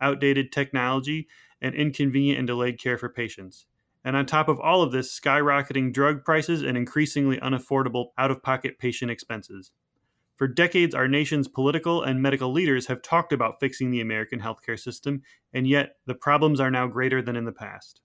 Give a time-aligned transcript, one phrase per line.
[0.00, 1.28] outdated technology,
[1.60, 3.66] and inconvenient and delayed care for patients.
[4.04, 8.42] And on top of all of this, skyrocketing drug prices and increasingly unaffordable out of
[8.42, 9.72] pocket patient expenses.
[10.36, 14.78] For decades, our nation's political and medical leaders have talked about fixing the American healthcare
[14.78, 15.20] system,
[15.52, 18.00] and yet the problems are now greater than in the past.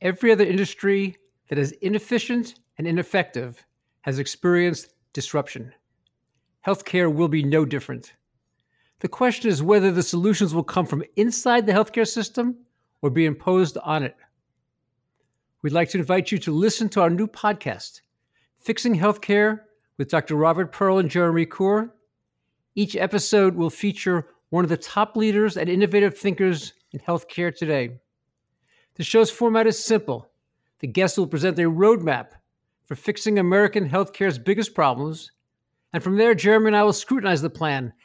[0.00, 1.16] Every other industry
[1.48, 3.64] that is inefficient and ineffective
[4.00, 5.72] has experienced disruption.
[6.66, 8.14] Healthcare will be no different.
[9.04, 12.56] The question is whether the solutions will come from inside the healthcare system
[13.02, 14.16] or be imposed on it.
[15.60, 18.00] We'd like to invite you to listen to our new podcast,
[18.60, 19.60] Fixing Healthcare
[19.98, 20.36] with Dr.
[20.36, 21.90] Robert Pearl and Jeremy Corr.
[22.76, 27.98] Each episode will feature one of the top leaders and innovative thinkers in healthcare today.
[28.94, 30.30] The show's format is simple.
[30.78, 32.28] The guests will present a roadmap
[32.86, 35.30] for fixing American healthcare's biggest problems.
[35.92, 37.92] And from there, Jeremy and I will scrutinize the plan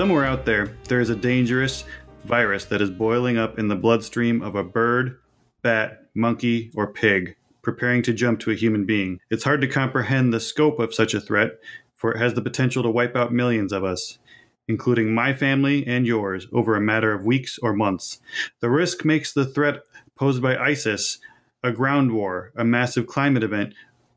[0.00, 1.84] Somewhere out there, there is a dangerous
[2.24, 5.18] virus that is boiling up in the bloodstream of a bird,
[5.60, 9.20] bat, monkey, or pig, preparing to jump to a human being.
[9.28, 11.58] It's hard to comprehend the scope of such a threat,
[11.94, 14.18] for it has the potential to wipe out millions of us
[14.66, 18.20] including my family and yours, over a matter of weeks or months.
[18.60, 19.82] The risk makes the threat
[20.14, 21.18] posed by ISIS,
[21.62, 23.74] a ground war, a massive climate event,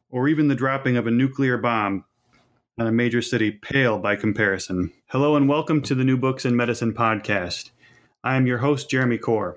[0.10, 2.06] or even the dropping of a nuclear bomb
[2.80, 4.92] on a major city pale by comparison.
[5.08, 7.70] Hello and welcome to the New Books in Medicine podcast.
[8.24, 9.56] I am your host, Jeremy Corr.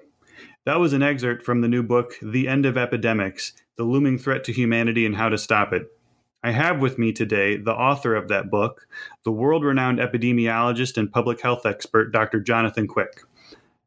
[0.65, 4.45] That was an excerpt from the new book, The End of Epidemics The Looming Threat
[4.45, 5.91] to Humanity and How to Stop It
[6.43, 8.87] I have with me today the author of that book,
[9.25, 12.39] the world renowned epidemiologist and public health expert, Dr.
[12.41, 13.23] Jonathan Quick.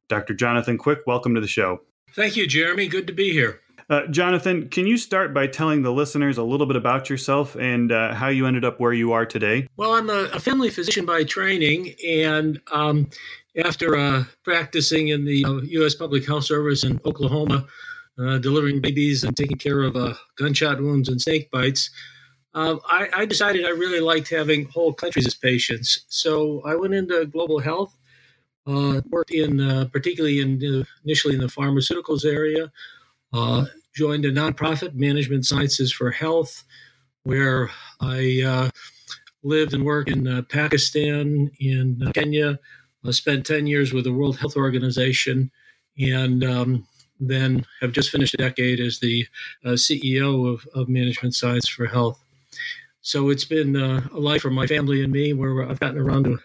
[0.07, 0.34] Dr.
[0.34, 1.81] Jonathan Quick, welcome to the show.
[2.16, 2.88] Thank you, Jeremy.
[2.88, 3.62] Good to be here.
[3.89, 7.91] Uh, Jonathan, can you start by telling the listeners a little bit about yourself and
[7.91, 9.67] uh, how you ended up where you are today?
[9.77, 13.09] Well, I'm a, a family physician by training, and um,
[13.66, 15.95] after uh, practicing in the U.S.
[15.95, 17.66] Uh, Public Health Service in Oklahoma,
[18.19, 21.89] uh, delivering babies and taking care of uh, gunshot wounds and snake bites,
[22.53, 26.06] um, I, I, decided I really liked having whole countries as patients.
[26.09, 27.95] So I went into global health,
[28.67, 32.71] uh, worked in uh, particularly in initially in the pharmaceuticals area,
[33.33, 33.66] uh,
[34.00, 36.64] joined a nonprofit, Management Sciences for Health,
[37.24, 38.70] where I uh,
[39.44, 42.58] lived and worked in uh, Pakistan, in uh, Kenya.
[43.06, 45.52] I spent 10 years with the World Health Organization
[46.00, 46.88] and um,
[47.20, 49.28] then have just finished a decade as the
[49.66, 52.24] CEO of, of Management Science for Health.
[53.02, 56.24] So it's been uh, a life for my family and me where I've gotten around
[56.24, 56.40] to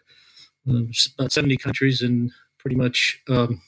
[0.70, 0.82] uh,
[1.20, 3.62] about 70 countries and pretty much um,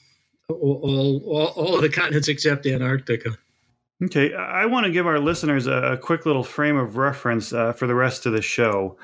[0.49, 3.37] all, all, all of the continents except Antarctica.
[4.03, 7.87] Okay, I want to give our listeners a, quick little frame of reference uh, for
[7.87, 8.95] the rest of the show.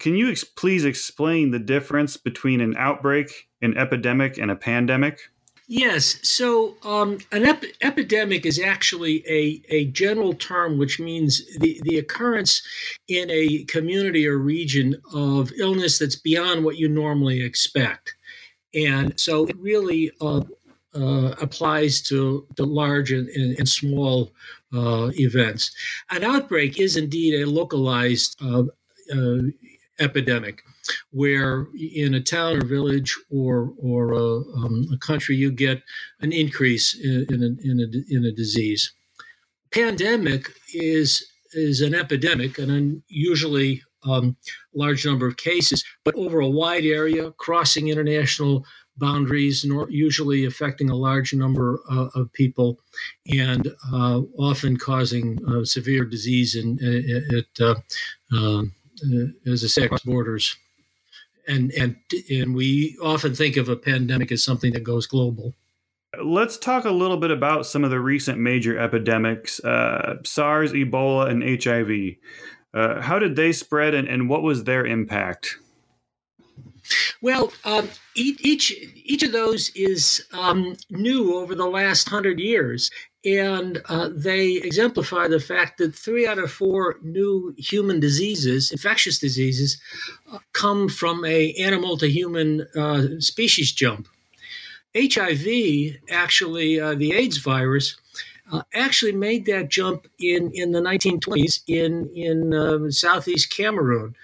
[0.00, 5.20] Can you ex- please explain the difference between an outbreak, an epidemic, and a pandemic?
[5.68, 6.18] Yes.
[6.22, 11.98] So um, an ep- epidemic is actually a, a general term which means the, the
[11.98, 12.62] occurrence
[13.06, 18.16] in a community or region of illness that's beyond what you normally expect.
[18.74, 20.42] And so really uh,
[20.94, 24.32] uh, applies to, to large and, and, and small
[24.74, 25.74] uh, events.
[26.10, 28.64] An outbreak is indeed a localized uh,
[29.14, 29.42] uh,
[29.98, 30.62] epidemic
[31.10, 35.82] where in a town or village or or a, um, a country you get
[36.20, 38.92] an increase in, in, a, in, a, in a disease.
[39.70, 41.24] Pandemic is
[41.54, 44.36] is an epidemic, an unusually um,
[44.74, 48.64] large number of cases, but over a wide area, crossing international
[48.96, 52.78] boundaries, nor usually affecting a large number uh, of people,
[53.32, 56.78] and uh, often causing uh, severe disease in,
[57.60, 57.74] uh,
[58.36, 58.72] um,
[59.04, 60.56] uh, as I say, across borders.
[61.48, 61.96] And, and,
[62.30, 65.54] and we often think of a pandemic as something that goes global.
[66.22, 71.30] Let's talk a little bit about some of the recent major epidemics uh, SARS, Ebola,
[71.30, 72.16] and HIV.
[72.74, 75.56] Uh, how did they spread and, and what was their impact?
[77.20, 78.72] Well, um, each
[79.04, 82.90] each of those is um, new over the last hundred years,
[83.24, 89.18] and uh, they exemplify the fact that three out of four new human diseases, infectious
[89.18, 89.80] diseases,
[90.32, 94.08] uh, come from a animal to human uh, species jump.
[94.94, 97.96] HIV, actually, uh, the AIDS virus,
[98.52, 104.14] uh, actually made that jump in, in the 1920s in in uh, southeast Cameroon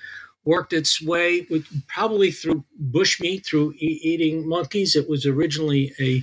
[0.48, 4.96] worked its way with, probably through bushmeat, through e- eating monkeys.
[4.96, 6.22] It was originally a,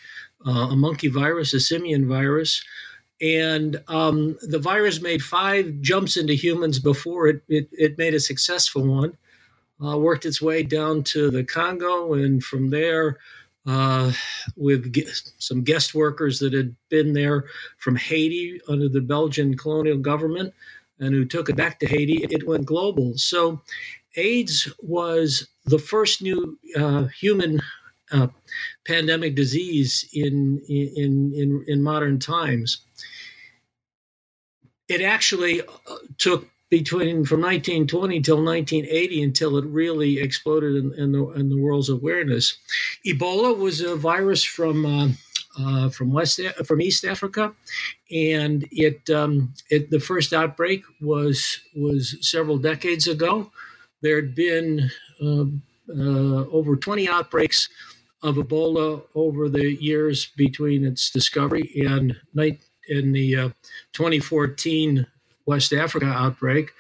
[0.50, 2.63] uh, a monkey virus, a simian virus.
[3.22, 8.19] And um, the virus made five jumps into humans before it, it, it made a
[8.19, 9.16] successful one.
[9.83, 13.18] Uh, worked its way down to the Congo, and from there,
[13.66, 14.12] uh,
[14.56, 14.95] with
[15.38, 17.44] some guest workers that had been there
[17.78, 20.54] from Haiti under the Belgian colonial government
[21.00, 23.18] and who took it back to Haiti, it went global.
[23.18, 23.62] So
[24.18, 27.62] AIDS was the first new uh, human
[28.12, 28.28] uh,
[28.88, 32.82] pandemic disease in, in, in, in modern times.
[34.88, 35.66] It actually uh,
[36.18, 41.60] took between from 1920 till 1980 until it really exploded in, in, the, in the
[41.60, 42.58] world's awareness.
[43.06, 45.10] Ebola was a virus from uh,
[45.58, 47.54] uh, from West from East Africa,
[48.12, 53.52] and it um, it the first outbreak was was several decades ago
[54.01, 54.89] there had been
[55.21, 55.45] uh,
[55.89, 57.69] uh, over 20 outbreaks
[58.24, 62.59] of Ebola over the years between its discovery and night
[62.89, 63.50] in the uh,
[63.94, 65.06] 2014
[65.45, 66.71] West Africa outbreak.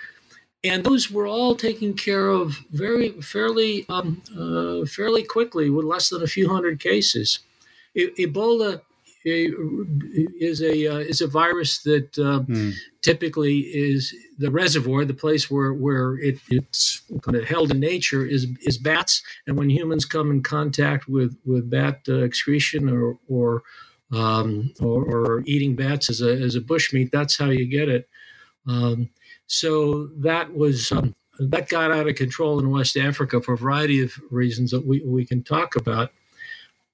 [0.63, 6.09] And those were all taken care of very fairly um, uh, fairly quickly with less
[6.09, 7.39] than a few hundred cases.
[7.93, 8.81] E- Ebola
[9.25, 12.73] is a uh, is a virus that uh, mm.
[13.01, 18.25] typically is the reservoir, the place where where it, it's kind of held in nature
[18.25, 23.17] is is bats, and when humans come in contact with with bat uh, excretion or
[23.27, 23.63] or,
[24.13, 28.07] um, or, or eating bats as a as a bushmeat, that's how you get it.
[28.67, 29.09] Um,
[29.47, 30.91] so that was.
[30.91, 34.85] Um, that got out of control in West Africa for a variety of reasons that
[34.85, 36.13] we, we can talk about.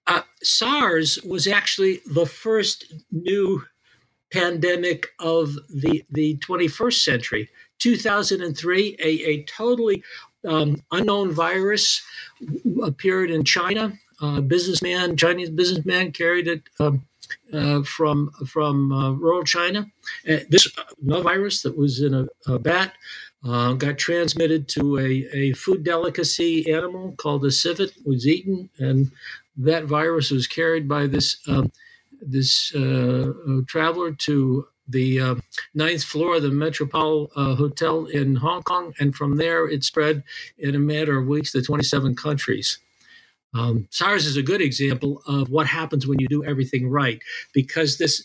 [0.07, 3.63] Uh, SARS was actually the first new
[4.31, 7.49] pandemic of the, the 21st century.
[7.79, 10.03] 2003, a, a totally
[10.47, 12.01] um, unknown virus
[12.83, 13.93] appeared in China.
[14.21, 17.03] Uh, businessman, Chinese businessman, carried it um,
[17.53, 19.87] uh, from from uh, rural China.
[20.29, 20.67] Uh, this
[21.01, 22.93] no virus that was in a, a bat
[23.43, 29.11] uh, got transmitted to a, a food delicacy animal called a civet, was eaten, and
[29.57, 31.71] that virus was carried by this um,
[32.21, 35.35] this uh, uh, traveler to the uh,
[35.73, 40.23] ninth floor of the Metropole uh, Hotel in Hong Kong, and from there it spread
[40.57, 42.77] in a matter of weeks to 27 countries.
[43.53, 47.19] Um, SARS is a good example of what happens when you do everything right,
[47.53, 48.23] because this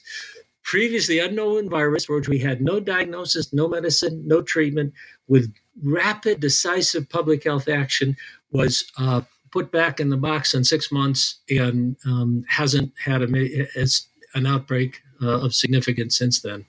[0.62, 4.92] previously unknown virus, for which we had no diagnosis, no medicine, no treatment,
[5.28, 5.52] with
[5.82, 8.16] rapid, decisive public health action,
[8.50, 9.20] was uh,
[9.56, 13.86] put back in the box in six months and um, hasn't had a,
[14.34, 16.66] an outbreak uh, of significance since then.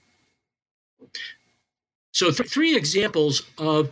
[2.12, 3.90] So, th- three examples of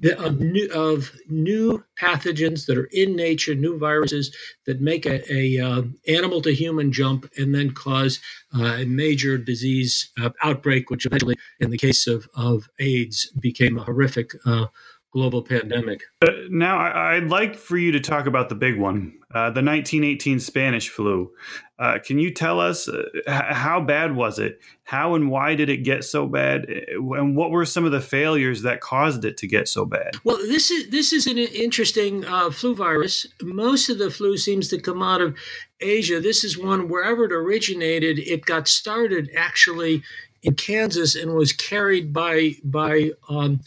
[0.00, 5.20] the, of, new, of new pathogens that are in nature, new viruses that make a,
[5.30, 8.20] a uh, animal to human jump and then cause
[8.56, 13.76] uh, a major disease uh, outbreak, which eventually, in the case of, of AIDS, became
[13.76, 14.64] a horrific uh,
[15.12, 16.02] global pandemic.
[16.22, 19.62] Uh, now, I, would like for you to talk about the big one, uh, the
[19.62, 21.32] 1918 Spanish flu.
[21.78, 24.60] Uh, can you tell us uh, how bad was it?
[24.84, 26.66] How and why did it get so bad?
[26.68, 30.16] Uh, and what were some of the failures that caused it to get so bad?
[30.22, 33.26] Well, this is this is an interesting uh, flu virus.
[33.42, 35.36] Most of the flu seems to come out of
[35.80, 36.20] Asia.
[36.20, 38.18] This is one wherever it originated.
[38.18, 40.02] It got started actually
[40.42, 43.60] in Kansas and was carried by by um,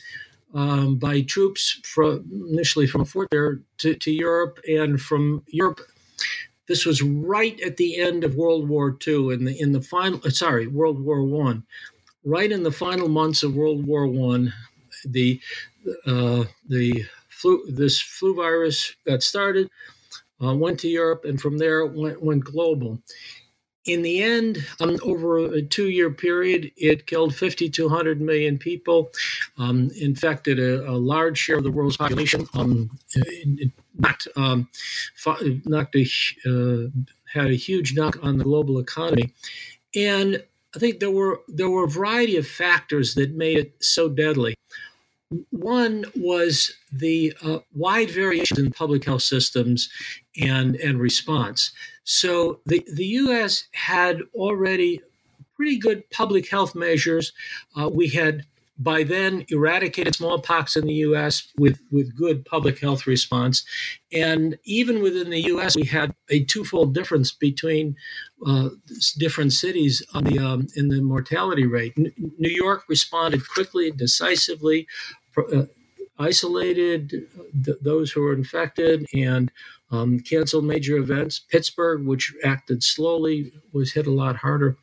[0.54, 5.82] um, by troops from initially from fort there to, to Europe, and from Europe.
[6.68, 10.22] This was right at the end of World War II, in the in the final
[10.26, 11.64] uh, sorry World War One,
[12.24, 14.54] right in the final months of World War One,
[15.06, 15.42] the
[16.06, 19.70] uh, the flu this flu virus got started,
[20.42, 23.02] uh, went to Europe, and from there went went global.
[23.86, 29.12] In the end, um, over a two year period, it killed 5,200 million people,
[29.58, 32.90] um, infected a, a, large share of the world's population, um,
[34.00, 34.70] knocked, um,
[35.66, 36.08] knocked a,
[36.46, 36.90] uh,
[37.34, 39.34] had a huge knock on the global economy.
[39.96, 40.42] And
[40.76, 44.56] I think there were there were a variety of factors that made it so deadly.
[45.50, 49.90] One was the uh, wide variations in public health systems
[50.40, 51.72] and, and response.
[52.04, 53.66] So the, the U.S.
[53.74, 55.02] had already
[55.56, 57.32] pretty good public health measures.
[57.76, 58.46] Uh, we had
[58.78, 61.48] by then eradicated smallpox in the U.S.
[61.58, 63.64] with, with good public health response.
[64.12, 67.96] And even within the U.S., we had a twofold difference between
[68.46, 68.70] uh,
[69.20, 71.94] different cities on the um, in the mortality rate.
[71.98, 74.88] N- New York responded quickly, decisivly,
[75.38, 75.66] uh,
[76.18, 77.10] isolated
[77.64, 79.52] th- those who were infected and
[79.94, 81.40] um, canceled major events.
[81.40, 84.76] Pittsburgh, which acted slowly, was hit a lot harder.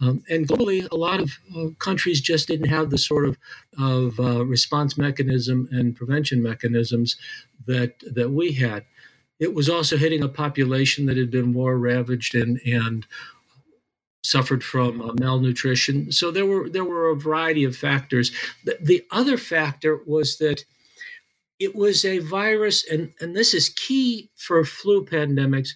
[0.00, 3.38] Um, and globally, a lot of uh, countries just didn't have the sort of,
[3.78, 7.16] of uh, response mechanism and prevention mechanisms
[7.66, 8.84] that that we had.
[9.40, 13.06] It was also hitting a population that had been war ravaged and and
[14.24, 16.12] suffered from uh, malnutrition.
[16.12, 18.32] So there were there were a variety of factors.
[18.64, 20.64] The, the, other factor was that
[21.58, 25.70] it was a virus, and, and this is key for flu pandemics.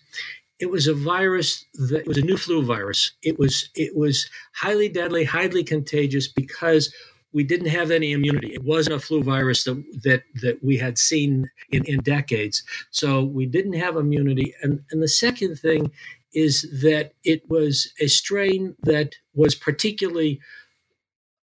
[0.59, 3.13] It was a virus that was a new flu virus.
[3.23, 6.95] It was it was highly deadly, highly contagious because
[7.33, 8.55] we didn't have any immunity.
[8.55, 12.63] It wasn't a flu virus that that, that we had seen in, in decades.
[12.91, 14.55] So we didn't have immunity.
[14.63, 15.91] And, and the second thing
[16.33, 20.41] is that it was a strain that was particularly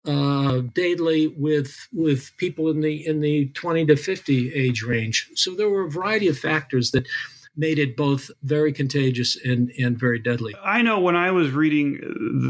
[0.08, 5.30] uh, deadly with with people in the in the 20 to 50 age range.
[5.36, 7.08] So there were a variety of factors that
[7.60, 10.54] made it both very contagious and, and very deadly.
[10.64, 12.00] I know when I was reading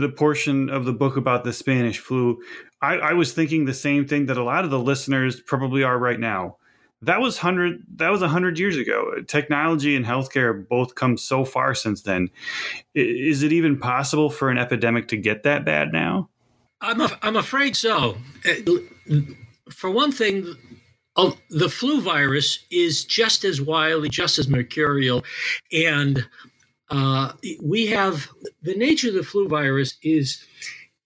[0.02, 2.42] the portion of the book about the Spanish flu,
[2.82, 5.98] I, I was thinking the same thing that a lot of the listeners probably are
[5.98, 6.58] right now
[7.02, 9.22] that was hundred that was hundred years ago.
[9.28, 12.30] Technology and healthcare both come so far since then.
[12.96, 16.30] Is it even possible for an epidemic to get that bad now?
[16.82, 18.18] I'm a, I'm afraid so.
[18.46, 19.20] Uh,
[19.70, 20.56] for one thing,
[21.50, 25.24] the flu virus is just as wily, just as mercurial,
[25.72, 26.26] and
[26.90, 28.30] uh, we have
[28.62, 30.46] the nature of the flu virus is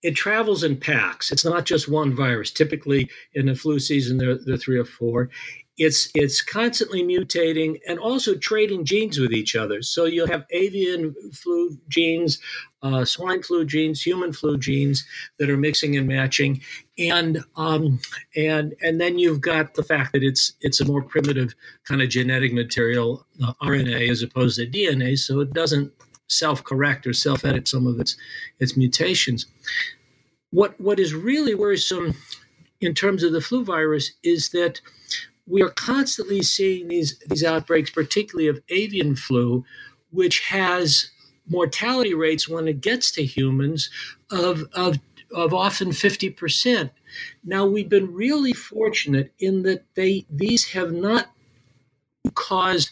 [0.02, 1.30] it travels in packs.
[1.30, 2.50] It's not just one virus.
[2.50, 5.30] Typically, in the flu season, there, there are three or four
[5.78, 9.80] it's it's constantly mutating and also trading genes with each other.
[9.80, 12.38] So you'll have avian flu genes,
[12.82, 15.04] uh, swine flu genes, human flu genes
[15.38, 16.60] that are mixing and matching,
[16.98, 18.00] and um,
[18.36, 22.10] and and then you've got the fact that it's it's a more primitive kind of
[22.10, 25.92] genetic material, uh, RNA as opposed to DNA, so it doesn't
[26.28, 28.16] self-correct or self-edit some of its
[28.60, 29.46] its mutations.
[30.50, 32.14] What what is really worrisome
[32.82, 34.80] in terms of the flu virus is that
[35.46, 39.64] we are constantly seeing these, these outbreaks, particularly of avian flu,
[40.10, 41.10] which has
[41.48, 43.90] mortality rates when it gets to humans
[44.30, 44.98] of, of,
[45.34, 46.90] of often 50%.
[47.44, 51.28] Now, we've been really fortunate in that they these have not
[52.34, 52.90] caused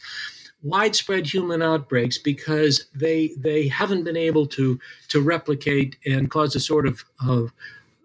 [0.63, 4.79] widespread human outbreaks because they they haven't been able to
[5.09, 7.53] to replicate and cause a sort of, of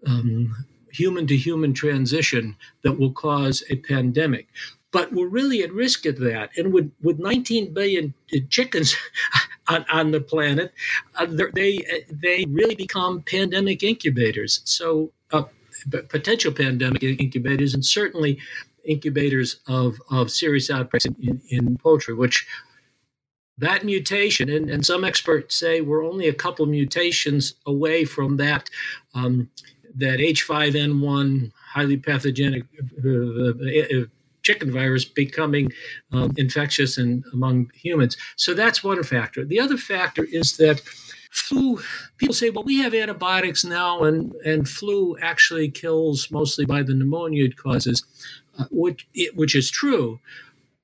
[0.05, 0.55] um,
[0.95, 4.47] human to human transition that will cause a pandemic.
[4.91, 6.51] But we're really at risk of that.
[6.55, 8.13] And with, with 19 billion
[8.49, 8.95] chickens
[9.67, 10.73] on, on the planet,
[11.15, 14.61] uh, they, they really become pandemic incubators.
[14.63, 15.43] So, uh,
[16.09, 18.39] potential pandemic incubators, and certainly
[18.85, 22.47] incubators of, of serious outbreaks in, in, poultry, which
[23.57, 28.69] that mutation, and, and some experts say we're only a couple mutations away from that
[29.13, 29.49] um,
[29.95, 32.63] that H5N1 highly pathogenic
[33.03, 34.05] uh, uh, uh,
[34.41, 35.71] chicken virus becoming
[36.11, 38.15] um, infectious in, among humans.
[38.35, 39.43] So that's one factor.
[39.43, 40.81] The other factor is that
[41.31, 41.81] flu,
[42.17, 46.93] people say, well, we have antibiotics now, and, and flu actually kills mostly by the
[46.93, 48.03] pneumonia it causes,
[48.59, 50.19] uh, which, it, which is true.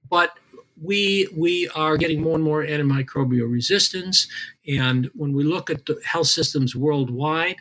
[0.09, 0.37] But
[0.83, 4.27] we we are getting more and more antimicrobial resistance,
[4.67, 7.57] and when we look at the health systems worldwide,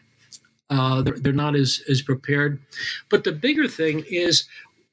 [0.70, 2.60] uh, they're, they're, not as, as prepared.
[3.08, 4.48] But the bigger thing is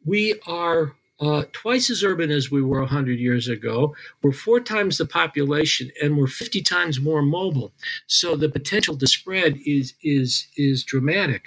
[0.06, 3.96] we are uh, twice as urban as we were 100 years ago.
[4.22, 7.72] We're four times the population, and we're 50 times more mobile.
[8.08, 11.46] So the potential to spread is is is dramatic.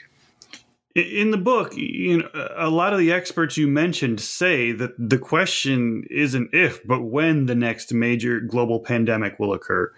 [0.97, 5.19] In the book, you know, a lot of the experts you mentioned say that the
[5.19, 9.93] question isn't if, but when the next major global pandemic will occur.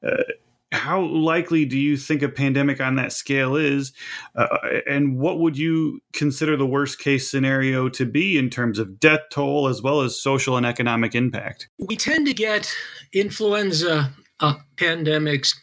[0.00, 0.22] Uh,
[0.72, 3.92] how likely do you think a pandemic on that scale is?
[4.36, 4.46] Uh,
[4.86, 9.20] and what would you consider the worst case scenario to be in terms of death
[9.30, 11.68] toll as well as social and economic impact?
[11.78, 12.70] We tend to get
[13.12, 14.10] influenza
[14.40, 15.54] uh, pandemics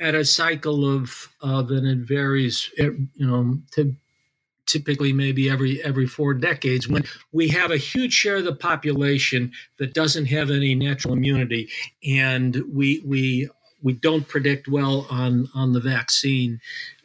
[0.00, 3.94] at a cycle of, of and it varies, you know, to
[4.66, 9.52] typically maybe every every four decades when we have a huge share of the population
[9.78, 11.68] that doesn't have any natural immunity
[12.02, 13.46] and we we
[13.84, 16.60] we don't predict well on on the vaccine.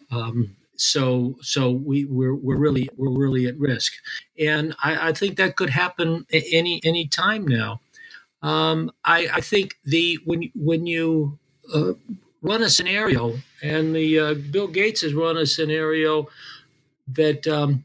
[0.10, 3.94] Um, so so we we're, we're really we're really at risk,
[4.40, 7.82] and I, I think that could happen any any time now.
[8.42, 11.38] Um, I, I think the when when you
[11.76, 11.94] uh,
[12.42, 16.30] run a scenario, and the uh, Bill Gates has run a scenario
[17.10, 17.84] that um,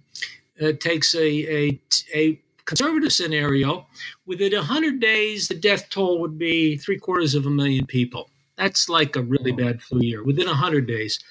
[0.63, 1.81] uh, takes a, a
[2.15, 3.87] a conservative scenario.
[4.25, 8.31] Within 100 days, the death toll would be three quarters of a million people.
[8.57, 10.23] That's like a really bad flu year.
[10.23, 11.23] Within 100 days,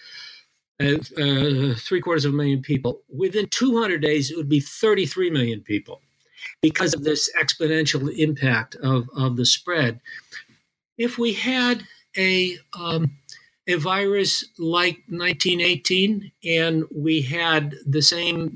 [0.81, 3.01] uh, uh, three quarters of a million people.
[3.09, 6.01] Within 200 days, it would be 33 million people
[6.61, 10.01] because of this exponential impact of, of the spread.
[10.97, 11.83] If we had
[12.17, 13.17] a um,
[13.67, 18.53] a virus like 1918 and we had the same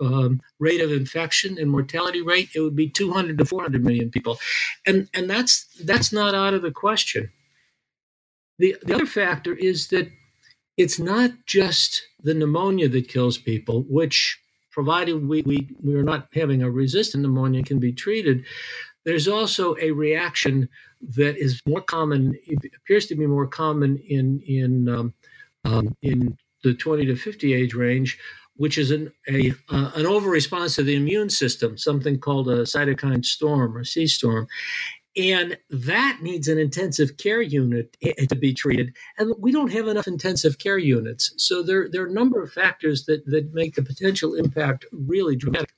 [0.00, 4.38] um, rate of infection and mortality rate, it would be 200 to 400 million people,
[4.84, 7.30] and and that's that's not out of the question.
[8.58, 10.10] The, the other factor is that
[10.76, 14.38] it's not just the pneumonia that kills people, which,
[14.70, 18.44] provided we, we, we are not having a resistant pneumonia, can be treated.
[19.04, 20.68] There's also a reaction
[21.16, 22.38] that is more common,
[22.82, 25.14] appears to be more common in, in, um,
[25.64, 28.18] um, in the 20 to 50 age range,
[28.56, 32.62] which is an, a, uh, an over response to the immune system, something called a
[32.62, 34.46] cytokine storm or C storm
[35.16, 37.96] and that needs an intensive care unit
[38.28, 42.08] to be treated and we don't have enough intensive care units so there, there are
[42.08, 45.72] a number of factors that, that make the potential impact really dramatic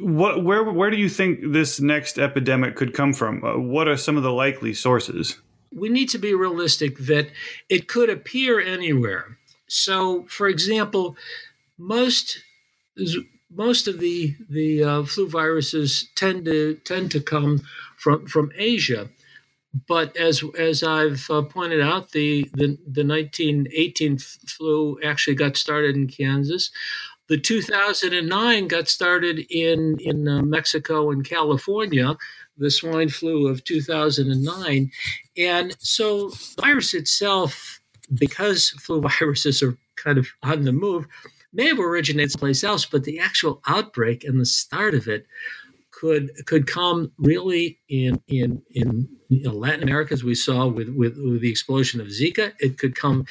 [0.00, 3.44] what, where, where do you think this next epidemic could come from?
[3.44, 5.38] Uh, what are some of the likely sources?
[5.72, 7.28] We need to be realistic that
[7.68, 9.38] it could appear anywhere.
[9.66, 11.16] So, for example,
[11.76, 12.38] most
[13.54, 17.60] most of the the uh, flu viruses tend to tend to come
[17.96, 19.08] from from Asia.
[19.88, 25.96] But as as I've uh, pointed out, the, the the 1918 flu actually got started
[25.96, 26.70] in Kansas.
[27.28, 32.16] The 2009 got started in in uh, Mexico and California.
[32.56, 34.92] The swine flu of 2009,
[35.36, 37.80] and so virus itself,
[38.14, 41.06] because flu viruses are kind of on the move,
[41.54, 45.26] may have originated someplace else, but the actual outbreak and the start of it
[45.90, 50.88] could could come really in in in you know, Latin America, as we saw with,
[50.90, 52.52] with, with the explosion of Zika.
[52.60, 53.26] It could come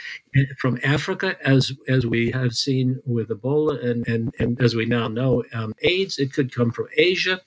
[0.58, 5.08] from Africa, as as we have seen with Ebola, and and, and as we now
[5.08, 6.18] know, um, AIDS.
[6.18, 7.42] It could come from Asia,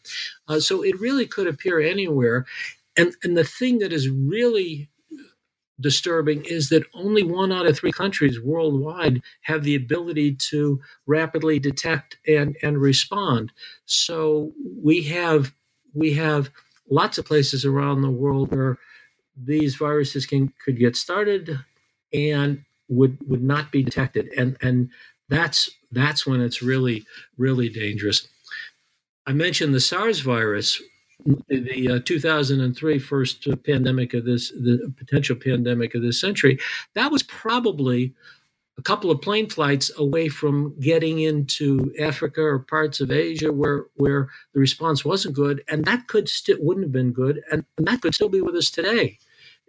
[0.49, 2.47] uh, so it really could appear anywhere.
[2.97, 4.89] And and the thing that is really
[5.81, 11.59] disturbing is that only one out of three countries worldwide have the ability to rapidly
[11.59, 13.53] detect and, and respond.
[13.85, 15.53] So we have
[15.95, 16.51] we have
[16.91, 18.79] lots of places around the world where
[19.37, 21.59] these viruses can could get started
[22.13, 24.29] and would would not be detected.
[24.37, 24.91] And and
[25.29, 27.05] that's that's when it's really,
[27.37, 28.29] really dangerous.
[29.27, 30.81] I mentioned the SARS virus,
[31.25, 36.59] the uh, 2003 first pandemic of this, the potential pandemic of this century,
[36.95, 38.15] that was probably
[38.79, 43.87] a couple of plane flights away from getting into Africa or parts of Asia where
[43.95, 47.87] where the response wasn't good, and that could still wouldn't have been good, and, and
[47.87, 49.19] that could still be with us today.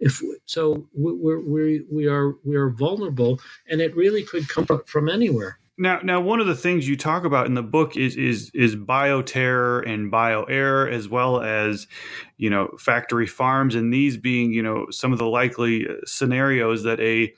[0.00, 5.08] If so, we're, we we are we are vulnerable, and it really could come from
[5.08, 5.58] anywhere.
[5.80, 8.74] Now, now, one of the things you talk about in the book is is is
[8.74, 11.86] bioterror and bioerror, as well as
[12.36, 16.82] you know factory farms, and these being you know some of the likely uh, scenarios
[16.82, 17.32] that a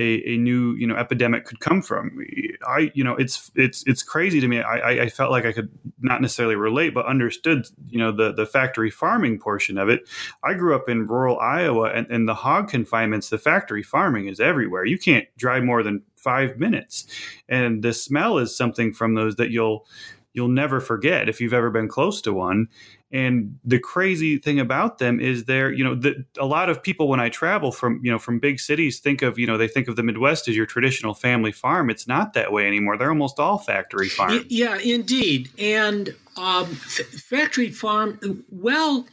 [0.00, 2.18] a, a new you know epidemic could come from.
[2.66, 4.60] I you know it's it's it's crazy to me.
[4.60, 5.68] I, I felt like I could
[6.00, 10.08] not necessarily relate, but understood you know the the factory farming portion of it.
[10.42, 14.40] I grew up in rural Iowa, and, and the hog confinements, the factory farming is
[14.40, 14.86] everywhere.
[14.86, 17.06] You can't drive more than five minutes,
[17.48, 19.86] and the smell is something from those that you'll
[20.32, 22.68] you'll never forget if you've ever been close to one.
[23.12, 27.08] And the crazy thing about them is they're, you know, the, a lot of people
[27.08, 29.88] when I travel from, you know, from big cities think of, you know, they think
[29.88, 31.90] of the Midwest as your traditional family farm.
[31.90, 32.96] It's not that way anymore.
[32.96, 34.44] They're almost all factory farms.
[34.48, 35.50] Yeah, indeed.
[35.58, 39.06] And um, f- factory farm, well,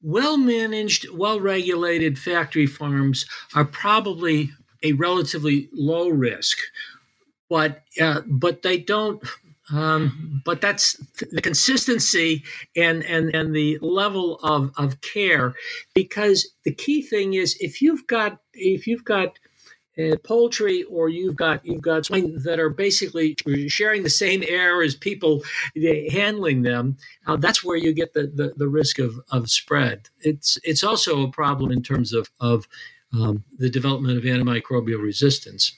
[0.00, 4.50] well managed, well regulated factory farms are probably
[4.82, 6.56] a relatively low risk,
[7.50, 9.22] but uh, but they don't.
[9.72, 10.94] Um, but that's
[11.30, 12.44] the consistency
[12.76, 15.54] and and and the level of of care,
[15.94, 19.38] because the key thing is if you've got if you've got
[19.98, 23.36] uh, poultry or you've got you've got swine that are basically
[23.68, 25.42] sharing the same air as people
[26.10, 30.08] handling them uh, that's where you get the, the, the, risk of, of spread.
[30.20, 32.68] It's it's also a problem in terms of of
[33.12, 35.72] um, the development of antimicrobial resistance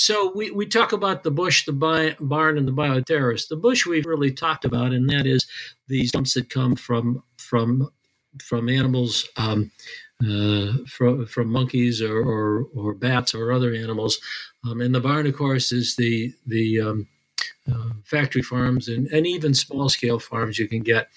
[0.00, 3.48] so we, we talk about the bush, the bi- barn, and the bioterrorist.
[3.48, 5.46] The bush we've really talked about, and that is
[5.88, 7.90] these dumps that come from from
[8.42, 9.70] from animals um,
[10.24, 14.18] uh, from, from monkeys or, or, or, bats or other animals.
[14.64, 17.08] Um, and the barn, of course, is the, the um,
[17.70, 21.08] uh, factory farms and, and even small scale farms you can get.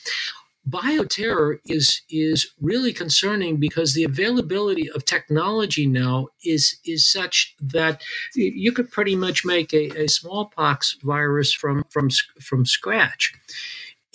[0.69, 8.01] Bioterror is is really concerning because the availability of technology now is is such that
[8.33, 13.33] you could pretty much make a, a smallpox virus from from from scratch,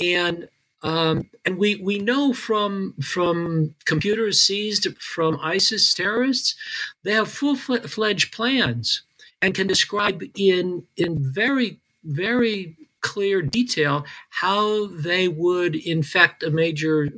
[0.00, 0.48] and
[0.82, 6.54] um, and we, we know from from computers seized from ISIS terrorists,
[7.02, 9.02] they have full fledged plans
[9.42, 17.08] and can describe in in very very clear detail how they would infect a major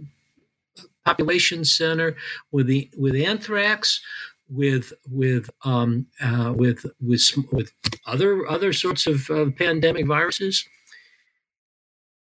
[1.05, 2.17] population center
[2.53, 4.01] with the with anthrax,
[4.49, 7.73] with with um, uh, with with with
[8.07, 10.65] other other sorts of uh, pandemic viruses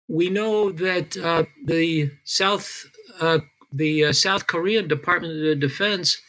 [0.09, 2.87] we know that uh, the South
[3.21, 3.39] uh,
[3.73, 6.21] the uh, South Korean Department of Defense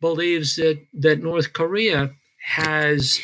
[0.00, 2.10] believes that that North Korea
[2.44, 3.20] has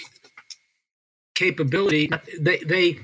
[1.35, 2.11] capability.
[2.41, 2.99] They they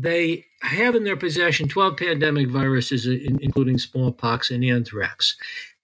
[0.00, 5.36] they have in their possession 12 pandemic viruses, including smallpox and anthrax.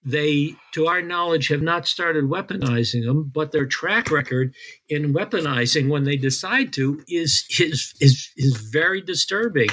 [0.04, 4.54] They, to our knowledge, have not started weaponizing them, but their track record
[4.88, 9.70] in weaponizing when they decide to is is is, is very disturbing.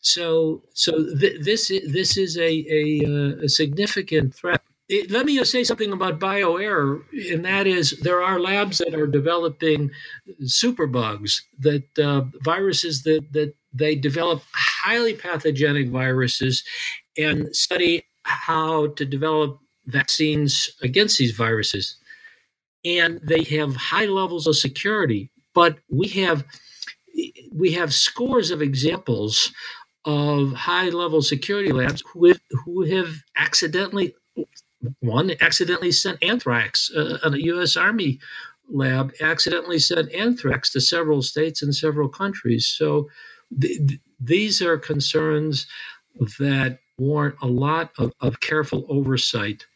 [0.00, 4.62] So, so th- this is, this is a, a, uh, a significant threat.
[4.88, 9.08] It, let me say something about bioerror, and that is there are labs that are
[9.08, 9.90] developing
[10.44, 16.64] superbugs, that uh, viruses that that they develop highly pathogenic viruses,
[17.16, 21.96] and study how to develop vaccines against these viruses,
[22.84, 25.30] and they have high levels of security.
[25.54, 26.44] But we have
[27.52, 29.52] we have scores of examples
[30.04, 34.14] of high level security labs who have, who have accidentally
[35.00, 37.76] one accidentally sent anthrax uh, a U.S.
[37.76, 38.20] Army
[38.68, 42.66] lab accidentally sent anthrax to several states and several countries.
[42.66, 43.08] So
[43.60, 45.66] th- th- these are concerns
[46.38, 49.66] that warrant a lot of, of careful oversight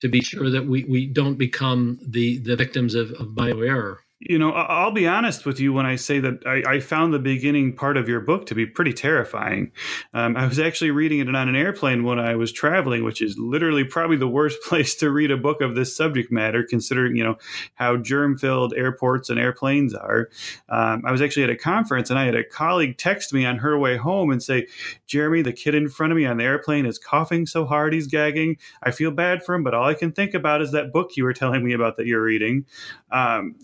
[0.00, 3.98] to be sure that we, we don't become the, the victims of, of bioerror.
[4.24, 7.18] You know, I'll be honest with you when I say that I, I found the
[7.18, 9.72] beginning part of your book to be pretty terrifying.
[10.14, 13.36] Um, I was actually reading it on an airplane when I was traveling, which is
[13.36, 17.24] literally probably the worst place to read a book of this subject matter, considering you
[17.24, 17.36] know
[17.74, 20.30] how germ-filled airports and airplanes are.
[20.68, 23.58] Um, I was actually at a conference, and I had a colleague text me on
[23.58, 24.68] her way home and say,
[25.06, 28.06] "Jeremy, the kid in front of me on the airplane is coughing so hard he's
[28.06, 28.56] gagging.
[28.84, 31.24] I feel bad for him, but all I can think about is that book you
[31.24, 32.66] were telling me about that you're reading."
[33.12, 33.56] Um,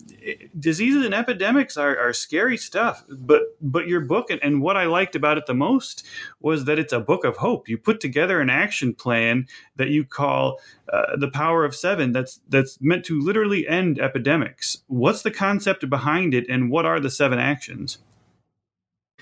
[0.59, 4.85] diseases and epidemics are, are scary stuff but but your book and, and what i
[4.85, 6.05] liked about it the most
[6.39, 7.67] was that it's a book of hope.
[7.67, 10.59] You put together an action plan that you call
[10.91, 14.79] uh, the power of seven that's that's meant to literally end epidemics.
[14.87, 17.97] What's the concept behind it and what are the seven actions?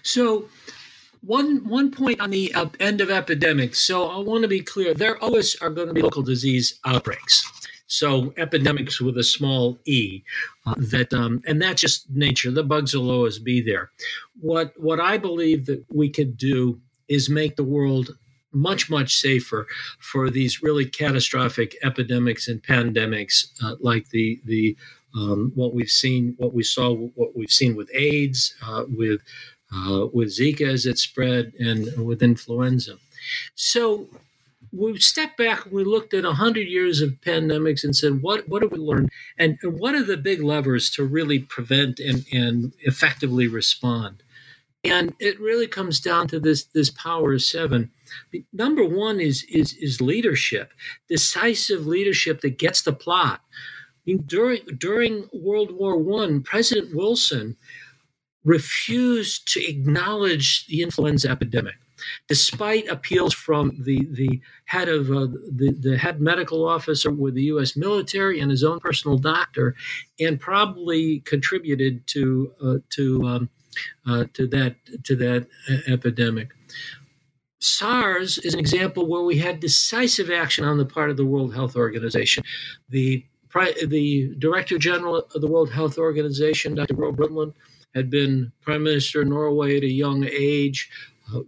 [0.03, 0.47] So
[1.21, 3.81] one one point on the uh, end of epidemics.
[3.81, 7.56] So i want to be clear there always are going to be local disease outbreaks
[7.87, 10.21] so epidemics with a small e,
[10.65, 12.51] uh, that um, and that's just nature.
[12.51, 13.91] The bugs will always be there.
[14.39, 18.17] What what I believe that we could do is make the world
[18.51, 19.67] much much safer
[19.99, 24.75] for these really catastrophic epidemics and pandemics uh, like the the
[25.15, 29.21] um, what we've seen what we saw what we've seen with AIDS uh, with
[29.73, 32.97] uh, with Zika as it spread and with influenza.
[33.55, 34.07] So
[34.71, 38.61] we stepped back and we looked at 100 years of pandemics and said, what, what
[38.61, 39.09] have we learned?
[39.37, 44.23] And, and what are the big levers to really prevent and, and effectively respond?
[44.83, 47.91] And it really comes down to this, this power of seven.
[48.53, 50.71] Number one is, is, is leadership,
[51.09, 53.41] decisive leadership that gets the plot.
[54.25, 57.57] During, during World War I, President Wilson
[58.45, 61.75] refused to acknowledge the influenza epidemic
[62.27, 67.43] despite appeals from the the head of uh, the the head medical officer with the
[67.43, 67.75] U.S.
[67.75, 69.75] military and his own personal doctor,
[70.19, 73.49] and probably contributed to uh, to um,
[74.05, 75.47] uh, to that to that
[75.87, 76.49] epidemic.
[77.59, 81.53] SARS is an example where we had decisive action on the part of the World
[81.53, 82.43] Health Organization.
[82.89, 83.25] The
[83.87, 86.93] the Director General of the World Health Organization, Dr.
[86.93, 87.53] Gro Brundtland,
[87.95, 90.89] had been Prime Minister of Norway at a young age,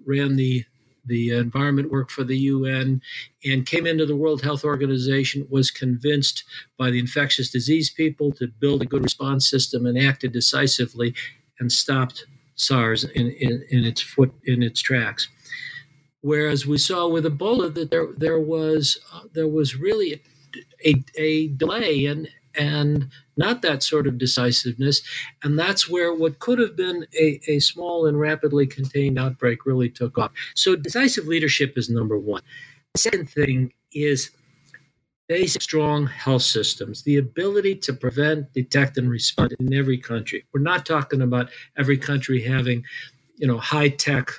[0.06, 0.66] ran the
[1.06, 3.02] the environment work for the UN,
[3.44, 6.44] and came into the World Health Organization, was convinced
[6.78, 11.16] by the infectious disease people to build a good response system and acted decisively
[11.60, 15.28] and stopped SARS in, in, in its foot in its tracks.
[16.22, 20.22] Whereas we saw with Ebola that there there was uh, there was really
[20.86, 23.10] a, a delay and and
[23.40, 25.02] not that sort of decisiveness.
[25.44, 29.90] And that's where what could have been a, a small and rapidly contained outbreak really
[29.90, 30.32] took off.
[30.54, 32.44] So decisive leadership is number one.
[32.94, 34.30] The second thing is
[35.28, 40.44] basic strong health systems, the ability to prevent, detect, and respond in every country.
[40.54, 42.84] We're not talking about every country having,
[43.38, 44.32] you know, high tech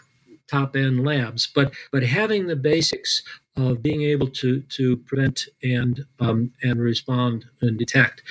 [0.49, 3.23] top end labs, but but having the basics
[3.57, 8.23] of being able to to prevent and um, and respond and detect.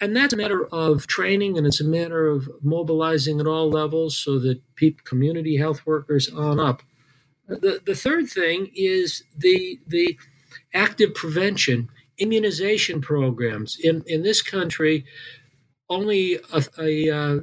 [0.00, 4.16] And that's a matter of training, and it's a matter of mobilizing at all levels
[4.16, 6.82] so that people, community health workers on up.
[7.48, 10.16] The, the third thing is the the
[10.74, 13.76] active prevention immunization programs.
[13.80, 15.04] In in this country
[15.90, 17.40] only a, a uh,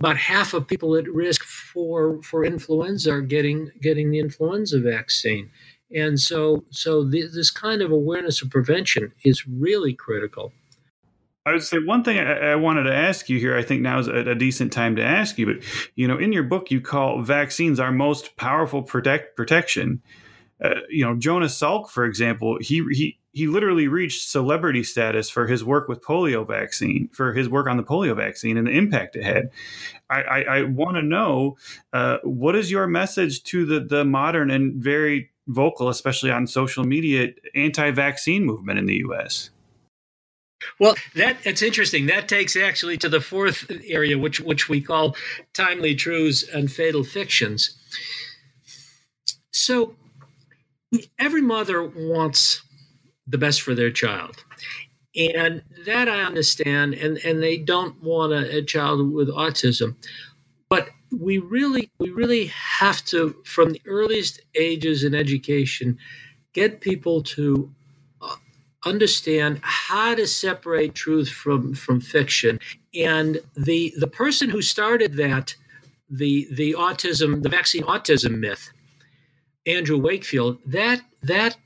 [0.00, 5.50] about half of people at risk for for influenza are getting getting the influenza vaccine.
[5.94, 10.52] And so so th- this kind of awareness of prevention is really critical
[11.46, 13.54] I would say one thing I, I, wanted to ask you here.
[13.56, 15.56] I think now is a, a, decent time to ask you, but
[15.94, 20.00] you know, in your book, you call vaccines our most powerful protect protection.
[20.62, 25.46] Uh, you know, Jonas Salk, for example, he he he literally reached celebrity status for
[25.46, 29.16] his work with polio vaccine, for his work on the polio vaccine and the impact
[29.16, 29.50] it had.
[30.08, 31.56] I, I, I want to know
[31.92, 36.84] uh, what is your message to the the modern and very vocal, especially on social
[36.84, 39.50] media, anti-vaccine movement in the U.S.
[40.78, 42.06] Well, that it's interesting.
[42.06, 45.16] That takes actually to the fourth area, which which we call
[45.52, 47.76] timely truths and fatal fictions.
[49.52, 49.94] So,
[51.18, 52.62] every mother wants
[53.26, 54.44] the best for their child,
[55.16, 56.94] and that I understand.
[56.94, 59.96] And and they don't want a, a child with autism,
[60.68, 65.98] but we really we really have to, from the earliest ages in education,
[66.52, 67.70] get people to
[68.84, 72.58] understand how to separate truth from from fiction.
[72.94, 75.54] And the the person who started that
[76.10, 78.70] the the autism the vaccine autism myth
[79.66, 81.56] andrew wakefield that that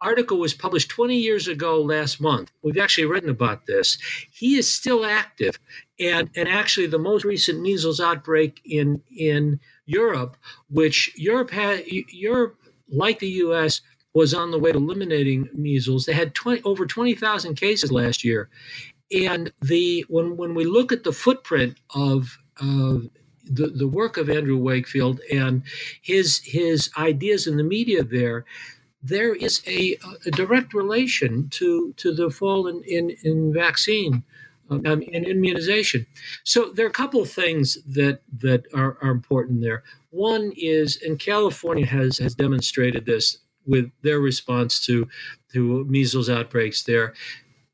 [0.00, 2.52] article was published 20 years ago last month.
[2.62, 3.96] We've actually written about this.
[4.30, 5.58] He is still active.
[5.98, 10.36] And and actually the most recent measles outbreak in in europe
[10.68, 12.56] which europe had europe
[12.88, 13.80] like the us
[14.16, 16.06] was on the way to eliminating measles.
[16.06, 18.48] They had 20, over 20,000 cases last year.
[19.12, 23.04] And the when when we look at the footprint of uh,
[23.44, 25.62] the, the work of Andrew Wakefield and
[26.00, 28.46] his his ideas in the media there,
[29.02, 34.24] there is a, a direct relation to to the fall in in, in vaccine
[34.70, 36.06] um, and immunization.
[36.42, 39.84] So there are a couple of things that that are, are important there.
[40.08, 45.08] One is, and California has has demonstrated this with their response to
[45.52, 47.14] to measles outbreaks there.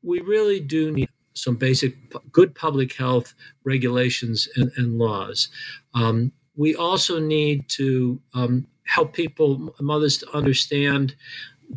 [0.03, 1.95] We really do need some basic
[2.31, 5.49] good public health regulations and, and laws.
[5.93, 11.15] Um, we also need to um, help people, mothers, to understand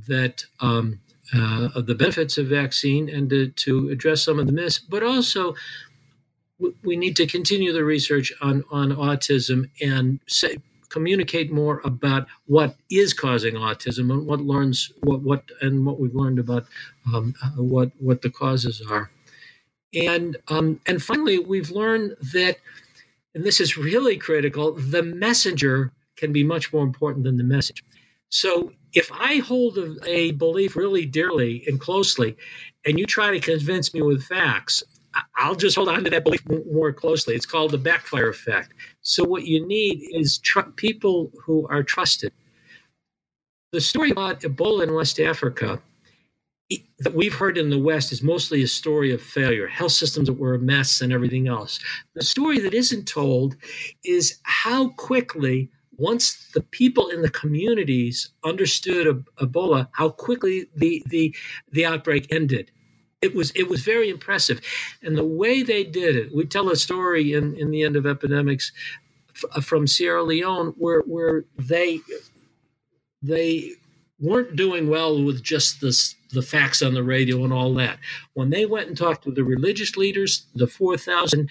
[0.06, 1.00] that um,
[1.34, 5.54] uh, the benefits of vaccine and to, to address some of the myths, but also
[6.82, 10.56] we need to continue the research on on autism and say,
[10.90, 16.14] communicate more about what is causing autism and what learns what what and what we've
[16.14, 16.66] learned about
[17.12, 19.10] um, what what the causes are,
[19.94, 22.58] and um, and finally we've learned that,
[23.34, 27.82] and this is really critical, the messenger can be much more important than the message.
[28.28, 32.36] So if I hold a, a belief really dearly and closely,
[32.84, 34.82] and you try to convince me with facts,
[35.36, 37.34] I'll just hold on to that belief more closely.
[37.34, 38.72] It's called the backfire effect.
[39.08, 42.32] So, what you need is tr- people who are trusted.
[43.70, 45.80] The story about Ebola in West Africa
[46.98, 50.40] that we've heard in the West is mostly a story of failure, health systems that
[50.40, 51.78] were a mess and everything else.
[52.16, 53.54] The story that isn't told
[54.04, 61.32] is how quickly once the people in the communities understood Ebola, how quickly the the
[61.70, 62.72] the outbreak ended.
[63.22, 64.60] It was it was very impressive,
[65.02, 66.34] and the way they did it.
[66.34, 68.72] We tell a story in in the end of epidemics
[69.34, 72.00] f- uh, from Sierra Leone where where they
[73.22, 73.72] they
[74.20, 77.98] weren't doing well with just this, the facts on the radio and all that.
[78.34, 81.50] When they went and talked with the religious leaders, the 4,000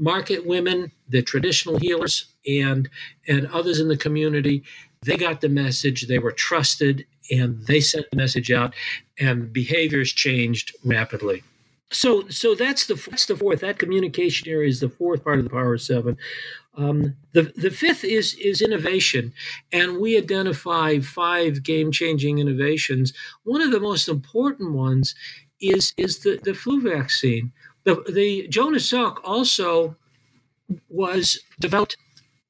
[0.00, 2.88] market women, the traditional healers, and,
[3.28, 4.64] and others in the community,
[5.04, 6.06] they got the message.
[6.06, 8.74] They were trusted and they sent the message out,
[9.18, 11.42] and behaviors changed rapidly.
[11.90, 13.60] So, so that's the that's the fourth.
[13.60, 16.16] That communication area is the fourth part of the Power Seven.
[16.76, 19.32] Um, the, the fifth is, is innovation,
[19.72, 23.12] and we identify five game changing innovations.
[23.44, 25.14] One of the most important ones
[25.60, 27.52] is, is the, the flu vaccine.
[27.84, 29.96] The, the Jonas Salk also
[30.88, 31.96] was developed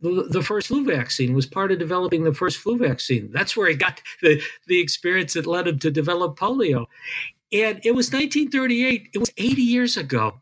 [0.05, 3.31] the, first flu vaccine was part of developing the first flu vaccine.
[3.33, 6.87] That's where he got the, the experience that led him to develop polio.
[7.53, 10.41] And it was 1938, it was 80 years ago.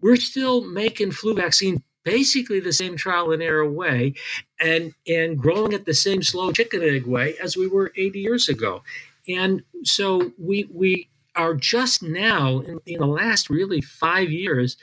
[0.00, 4.14] We're still making flu vaccine basically the same trial and error way
[4.58, 8.48] and and growing it the same slow chicken egg way as we were 80 years
[8.48, 8.82] ago
[9.28, 11.09] and so we we
[11.40, 14.76] are just now in, in the last really five years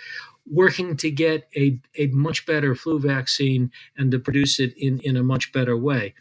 [0.49, 5.17] working to get a, a much better flu vaccine and to produce it in, in
[5.17, 6.13] a much better way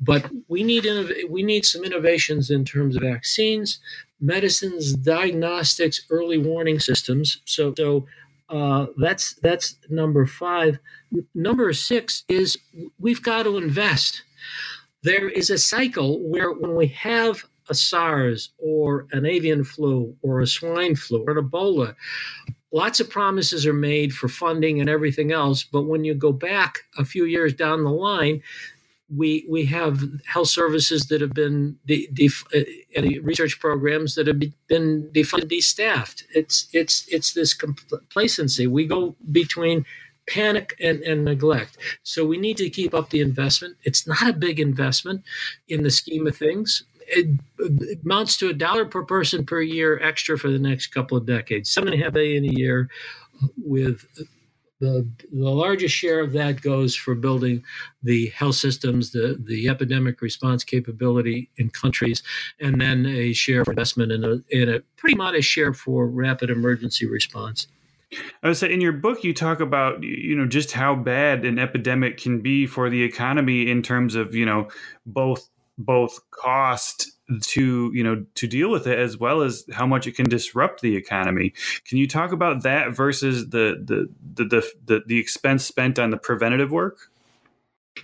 [0.00, 0.86] but we need
[1.28, 3.80] we need some innovations in terms of vaccines
[4.20, 8.06] medicines diagnostics early warning systems so so
[8.50, 10.78] uh, that's that's number five.
[11.34, 12.58] Number six is
[12.98, 14.22] we've got to invest.
[15.02, 20.40] There is a cycle where when we have a SARS or an avian flu or
[20.40, 21.94] a swine flu or an Ebola,
[22.72, 25.64] lots of promises are made for funding and everything else.
[25.64, 28.42] But when you go back a few years down the line,
[29.14, 34.38] we we have health services that have been de, de, uh, research programs that have
[34.38, 36.22] been defunded, destaffed.
[36.32, 38.66] It's it's it's this complacency.
[38.68, 39.84] We go between
[40.28, 41.76] panic and, and neglect.
[42.04, 43.76] So we need to keep up the investment.
[43.82, 45.24] It's not a big investment
[45.68, 46.84] in the scheme of things.
[47.12, 47.40] It,
[48.04, 51.70] amounts to a dollar per person per year extra for the next couple of decades.
[51.70, 52.88] Seven and a half billion a year
[53.62, 54.06] with
[54.80, 57.62] the, the largest share of that goes for building
[58.02, 62.22] the health systems, the, the epidemic response capability in countries,
[62.60, 67.06] and then a share investment in a, in a pretty modest share for rapid emergency
[67.06, 67.66] response.
[68.42, 71.60] I would say in your book you talk about you know just how bad an
[71.60, 74.66] epidemic can be for the economy in terms of you know
[75.06, 75.48] both
[75.84, 80.16] both cost to you know to deal with it as well as how much it
[80.16, 81.52] can disrupt the economy.
[81.84, 86.10] Can you talk about that versus the the the the, the, the expense spent on
[86.10, 87.10] the preventative work?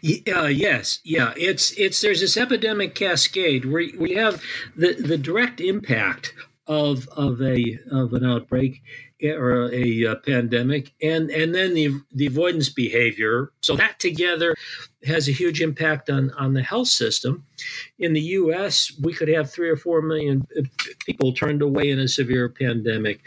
[0.04, 1.32] Uh, yes, yeah.
[1.36, 4.42] It's it's there's this epidemic cascade where we have
[4.76, 6.34] the the direct impact
[6.66, 8.82] of of a of an outbreak
[9.22, 13.52] or a, a, pandemic, and and then the the avoidance behavior.
[13.62, 14.54] So that together
[15.04, 17.44] has a huge impact on on the health system.
[17.98, 20.46] In the U.S., we could have three or four million
[21.04, 23.20] people turned away in a severe pandemic.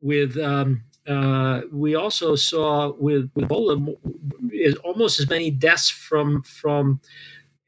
[0.00, 3.96] With um, uh, we also saw with, with Ebola
[4.84, 7.00] almost as many deaths from from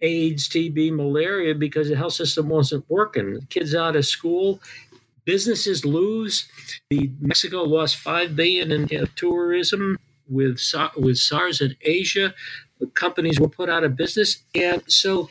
[0.01, 3.41] AIDS, TB, malaria because the health system wasn't working.
[3.51, 4.61] Kids out of school,
[5.29, 6.49] businesses lose.
[6.89, 10.59] The Mexico lost five billion in, tourism with
[10.97, 12.35] with SARS in Asia.
[12.95, 15.29] Companies were put out of business, and so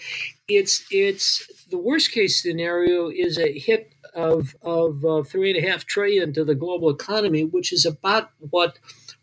[0.48, 5.68] it's it's the worst case scenario is a hit of of uh, three and a
[5.68, 8.78] half trillion to the global economy, which is about what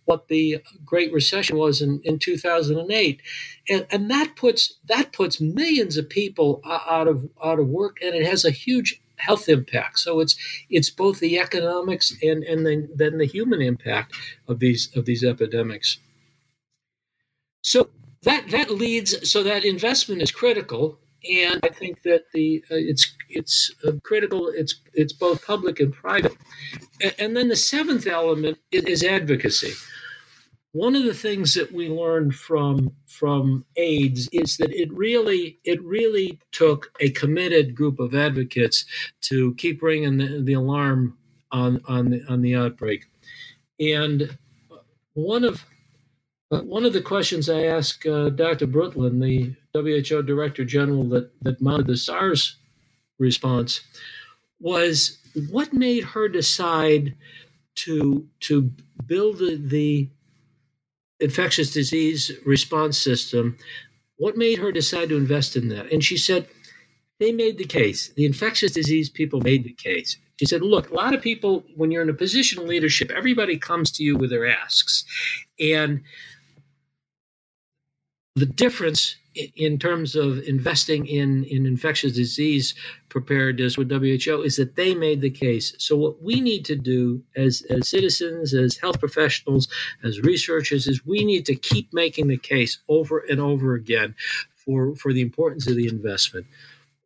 [0.06, 3.22] what the Great Recession was in, in 2008,
[3.70, 8.16] and, and that puts that puts millions of people out of out of work, and
[8.16, 9.98] it has a huge health impact.
[9.98, 10.36] So it's
[10.70, 14.14] it's both the economics and and then then the human impact
[14.48, 15.98] of these of these epidemics.
[17.62, 17.90] So
[18.22, 20.98] that that leads so that investment is critical,
[21.30, 24.48] and I think that the uh, it's it's uh, critical.
[24.48, 26.36] It's it's both public and private,
[27.02, 29.72] and, and then the seventh element is, is advocacy
[30.74, 35.80] one of the things that we learned from from AIDS is that it really it
[35.84, 38.84] really took a committed group of advocates
[39.20, 41.16] to keep ringing the, the alarm
[41.52, 43.04] on on the on the outbreak.
[43.78, 44.36] And
[45.12, 45.64] one of
[46.48, 48.66] one of the questions I asked uh, Dr.
[48.66, 52.56] Brundtland, the WHO Director General that that mounted the SARS
[53.20, 53.80] response,
[54.58, 55.18] was
[55.50, 57.14] what made her decide
[57.76, 58.72] to to
[59.06, 60.08] build the
[61.20, 63.56] infectious disease response system,
[64.16, 65.90] what made her decide to invest in that?
[65.92, 66.46] And she said,
[67.20, 68.08] they made the case.
[68.16, 70.16] The infectious disease people made the case.
[70.38, 73.56] She said, look, a lot of people, when you're in a position of leadership, everybody
[73.56, 75.04] comes to you with their asks.
[75.60, 76.02] And
[78.34, 82.74] the difference in terms of investing in, in infectious disease
[83.08, 85.74] preparedness with WHO is that they made the case.
[85.78, 89.68] So what we need to do as, as citizens, as health professionals,
[90.02, 94.14] as researchers, is we need to keep making the case over and over again
[94.54, 96.46] for, for the importance of the investment.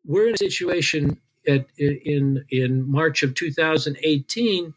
[0.05, 4.75] We're in a situation at, in in March of 2018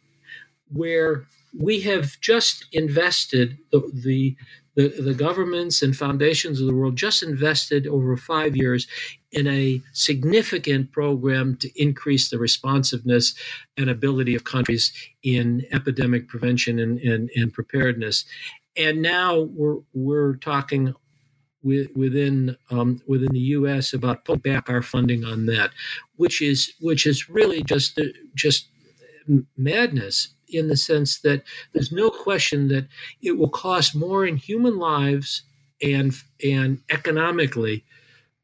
[0.73, 1.25] where
[1.57, 4.35] we have just invested the, the
[4.75, 8.87] the, the governments and foundations of the world just invested over five years
[9.31, 13.33] in a significant program to increase the responsiveness
[13.77, 14.93] and ability of countries
[15.23, 18.25] in epidemic prevention and, and, and preparedness.
[18.77, 20.93] And now we're, we're talking
[21.63, 23.93] within um, within the U.S.
[23.93, 25.69] about pulling back our funding on that,
[26.15, 27.99] which is which is really just
[28.35, 28.67] just
[29.55, 31.43] madness in the sense that
[31.73, 32.87] there's no question that
[33.21, 35.43] it will cost more in human lives
[35.81, 37.83] and and economically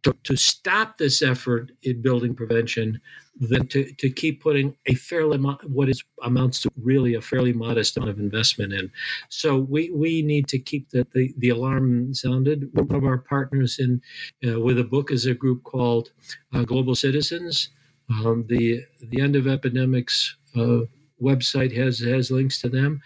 [0.03, 3.01] to, to stop this effort in building prevention
[3.39, 7.97] than to, to keep putting a fairly what is amounts to really a fairly modest
[7.97, 8.89] amount of investment in.
[9.29, 12.69] So we, we need to keep the, the, the alarm sounded.
[12.73, 14.01] One of our partners in
[14.47, 16.11] uh, with a book is a group called
[16.53, 17.69] uh, Global Citizens.
[18.09, 20.79] Um, the the end of epidemics uh,
[21.21, 23.01] website has has links to them.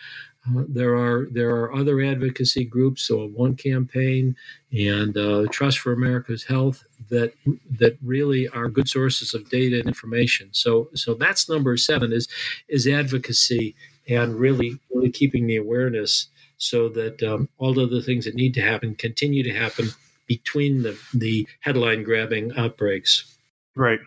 [0.47, 4.35] Uh, there are there are other advocacy groups, so One Campaign
[4.71, 7.33] and uh, Trust for America's Health that
[7.79, 10.49] that really are good sources of data and information.
[10.51, 12.27] So so that's number seven is
[12.67, 13.75] is advocacy
[14.07, 18.53] and really really keeping the awareness so that um, all of the things that need
[18.55, 19.89] to happen continue to happen
[20.27, 23.37] between the the headline grabbing outbreaks.
[23.75, 23.99] Right.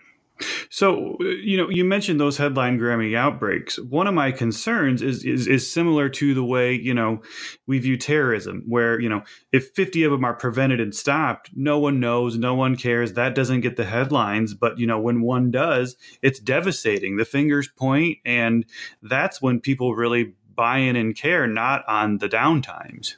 [0.69, 3.79] So, uh, you know, you mentioned those headline Grammy outbreaks.
[3.79, 7.23] One of my concerns is, is is similar to the way you know
[7.67, 9.23] we view terrorism, where you know
[9.53, 13.13] if fifty of them are prevented and stopped, no one knows, no one cares.
[13.13, 17.17] That doesn't get the headlines, but you know when one does, it's devastating.
[17.17, 18.67] The fingers point, and
[19.03, 23.17] that's when people really buy in and care, not on the downtimes.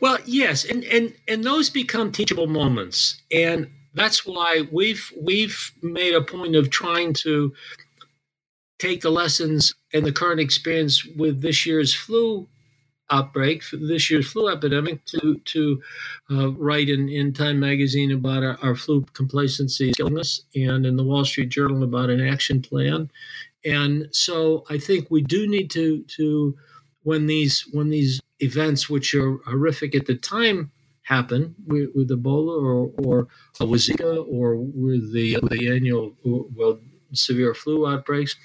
[0.00, 6.14] Well, yes, and and and those become teachable moments, and that's why we've we've made
[6.14, 7.52] a point of trying to
[8.78, 12.46] take the lessons and the current experience with this year's flu
[13.10, 15.82] outbreak, this year's flu epidemic, to to
[16.30, 21.04] uh, write in, in Time magazine about our, our flu complacency illness, and in the
[21.04, 23.10] Wall Street Journal about an action plan.
[23.64, 26.56] And so I think we do need to to
[27.02, 30.70] when these when these events, which are horrific at the time,
[31.08, 33.28] happen with, with Ebola or, or
[33.66, 36.78] with Zika or with the, with the annual well,
[37.12, 38.36] severe flu outbreaks.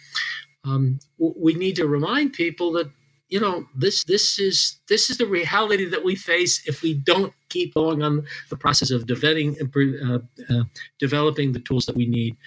[0.63, 2.89] Um, we need to remind people that
[3.27, 7.33] you know this this is this is the reality that we face if we don't
[7.49, 9.57] keep going on the process of developing
[10.05, 10.63] uh, uh,
[10.99, 12.37] developing the tools that we need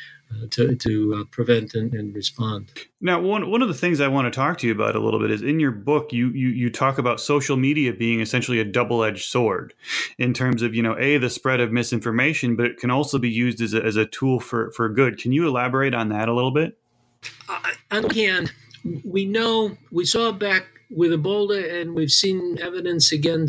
[0.51, 2.71] to, to uh, prevent and, and, respond.
[3.01, 5.21] Now, one, one of the things I want to talk to you about a little
[5.21, 8.65] bit is in your book, you, you, you talk about social media being essentially a
[8.65, 9.75] double edged sword
[10.19, 13.31] in terms of, you know, A, the spread of misinformation, but it can also be
[13.31, 15.19] used as a, as a tool for, for good.
[15.19, 16.79] Can you elaborate on that a little bit?
[17.49, 17.61] Uh,
[17.91, 18.53] on the hand,
[19.05, 23.49] we know, we saw back with Ebola, and we've seen evidence again,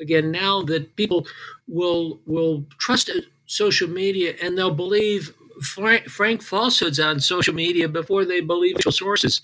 [0.00, 1.26] again now that people
[1.66, 3.10] will will trust
[3.46, 8.92] social media and they'll believe frank, frank falsehoods on social media before they believe official
[8.92, 9.42] sources.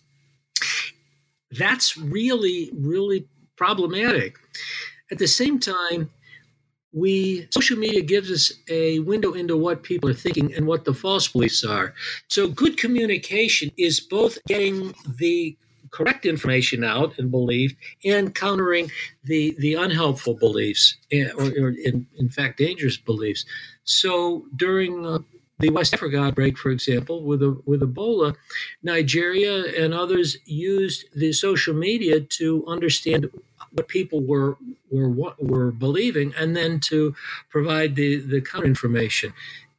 [1.51, 4.37] That's really, really problematic.
[5.11, 6.11] At the same time,
[6.93, 10.95] we social media gives us a window into what people are thinking and what the
[10.95, 11.95] false beliefs are.
[12.29, 15.57] So good communication is both getting the
[15.91, 18.91] correct information out and believed and countering
[19.25, 23.45] the the unhelpful beliefs eh, or, or in, in fact dangerous beliefs.
[23.85, 25.19] So during uh,
[25.63, 28.35] the West Africa outbreak, for example, with a, with Ebola,
[28.83, 33.31] Nigeria and others used the social media to understand
[33.71, 34.59] what people were
[34.91, 37.15] were were believing, and then to
[37.49, 39.33] provide the the counter information.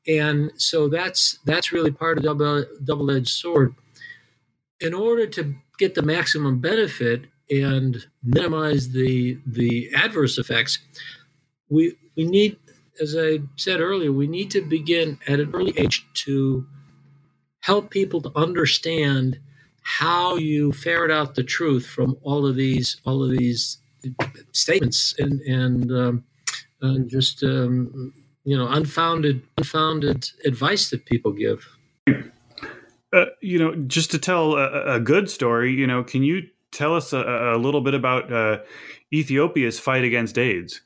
[0.07, 3.75] And so that's that's really part of double double edged sword.
[4.79, 10.79] In order to get the maximum benefit and minimize the the adverse effects,
[11.69, 12.57] we we need
[13.01, 16.65] as I said earlier, we need to begin at an early age to
[17.61, 19.39] help people to understand
[19.81, 23.79] how you ferret out the truth from all of these all of these
[24.51, 26.23] statements and and, um,
[26.81, 28.13] and just um,
[28.43, 31.67] you know unfounded unfounded advice that people give.
[33.13, 36.41] Uh, you know, just to tell a, a, good story, you know, can you
[36.71, 38.57] tell us a, a little bit about uh,
[39.13, 40.81] Ethiopia's fight against AIDS?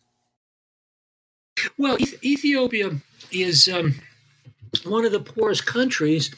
[1.78, 2.92] Well, Ethiopia
[3.32, 3.96] is um,
[4.84, 6.34] one of the poorest countries.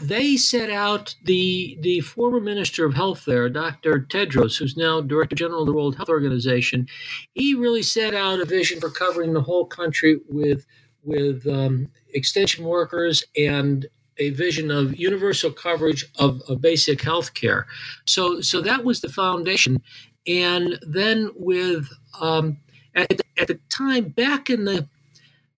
[0.00, 4.00] They set out the the former minister of health there, Dr.
[4.00, 6.88] Tedros, who's now director general of the World Health Organization.
[7.34, 10.66] He really set out a vision for covering the whole country with
[11.04, 13.86] with um, extension workers and
[14.18, 17.66] a vision of universal coverage of, of basic health care.
[18.06, 19.82] So, so that was the foundation.
[20.26, 21.88] And then with
[22.20, 22.58] um,
[22.94, 24.88] at, the, at the time back in the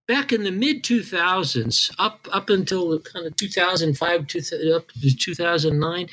[0.07, 6.09] back in the mid 2000s up up until kind of 2005 up to 2009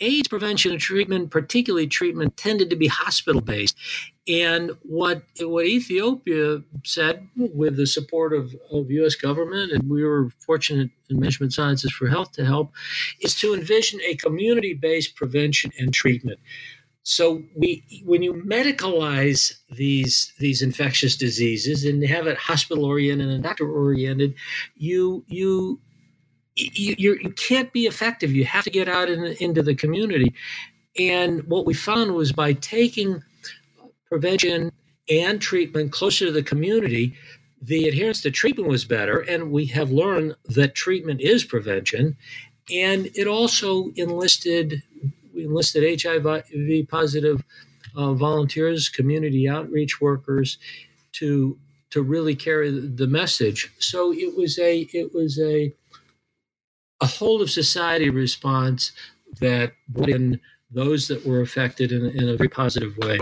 [0.00, 3.76] AIDS prevention and treatment, particularly treatment, tended to be hospital based.
[4.28, 9.14] And what what Ethiopia said, with the support of, of U.S.
[9.14, 12.72] government, and we were fortunate in Management Sciences for Health to help,
[13.20, 16.40] is to envision a community based prevention and treatment.
[17.08, 23.44] So we, when you medicalize these these infectious diseases and have it hospital oriented and
[23.44, 24.34] doctor oriented,
[24.74, 25.78] you you
[26.56, 28.32] you, you, you can't be effective.
[28.32, 30.34] You have to get out in, into the community.
[30.98, 33.22] And what we found was by taking
[34.08, 34.72] prevention
[35.08, 37.14] and treatment closer to the community,
[37.62, 39.20] the adherence to treatment was better.
[39.20, 42.16] And we have learned that treatment is prevention.
[42.68, 44.82] And it also enlisted
[45.36, 47.44] we enlisted HIV positive
[47.94, 50.58] uh, volunteers, community outreach workers,
[51.12, 51.58] to
[51.90, 53.72] to really carry the message.
[53.78, 55.72] So it was a it was a
[57.00, 58.92] a whole of society response
[59.40, 63.18] that brought in those that were affected in, in a very positive way.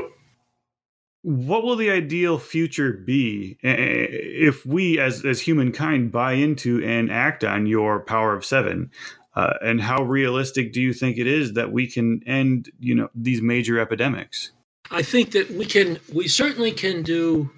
[1.22, 7.44] What will the ideal future be if we, as as humankind, buy into and act
[7.44, 8.90] on your power of seven?
[9.36, 13.10] Uh, and how realistic do you think it is that we can end, you know,
[13.14, 14.52] these major epidemics?
[14.90, 15.98] I think that we can.
[16.12, 17.50] We certainly can do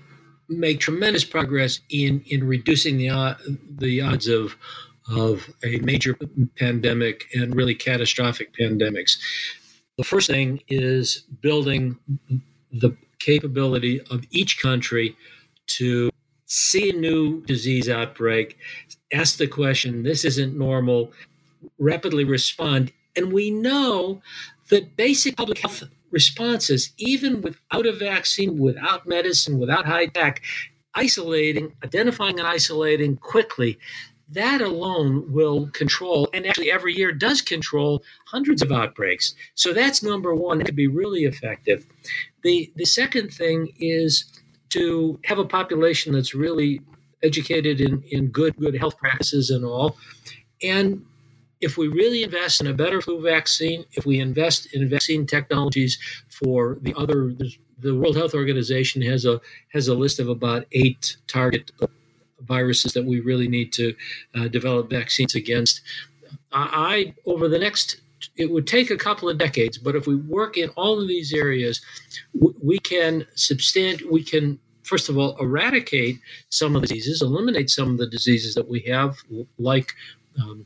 [0.48, 3.34] make tremendous progress in in reducing the uh,
[3.78, 4.56] the odds of
[5.08, 6.18] of a major
[6.56, 9.18] pandemic and really catastrophic pandemics.
[9.98, 11.96] The first thing is building
[12.72, 15.16] the capability of each country
[15.66, 16.10] to
[16.46, 18.56] see a new disease outbreak,
[19.12, 21.12] ask the question, this isn't normal,
[21.78, 22.92] rapidly respond.
[23.16, 24.20] And we know
[24.68, 30.42] that basic public health responses, even without a vaccine, without medicine, without high tech,
[30.94, 33.78] isolating, identifying and isolating quickly,
[34.28, 39.34] that alone will control, and actually every year does control hundreds of outbreaks.
[39.54, 40.64] So that's number one.
[40.64, 41.86] Could be really effective.
[42.42, 44.24] The the second thing is
[44.70, 46.80] to have a population that's really
[47.22, 49.96] educated in, in good good health practices and all.
[50.60, 51.04] And
[51.60, 55.98] if we really invest in a better flu vaccine, if we invest in vaccine technologies
[56.28, 57.34] for the other
[57.78, 59.40] the World Health Organization has a
[59.72, 61.70] has a list of about eight target
[62.40, 63.94] viruses that we really need to
[64.34, 65.82] uh, develop vaccines against.
[66.52, 68.00] I, over the next,
[68.36, 71.34] it would take a couple of decades, but if we work in all of these
[71.34, 71.80] areas,
[72.62, 76.16] we can substant, we can first of all eradicate
[76.48, 79.16] some of the diseases, eliminate some of the diseases that we have,
[79.58, 79.92] like
[80.40, 80.64] um,